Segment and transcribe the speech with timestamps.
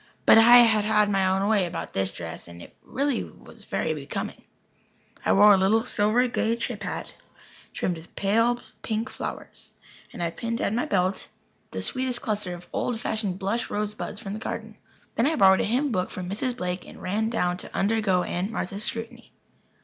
[0.25, 3.93] But I had had my own way about this dress and it is really very
[3.93, 4.41] becoming.
[5.23, 7.13] I wore a little silvery grey chip hat,
[7.71, 9.73] trimmed with pale pink flowers,
[10.11, 11.27] and I pinned at my belt
[11.69, 14.79] the sweetest cluster of old fashioned blush rosebuds from the garden.
[15.13, 16.57] Then I borrowed a hymn book from Mrs.
[16.57, 19.33] Blake and ran down to undergo Aunt Martha's scrutiny.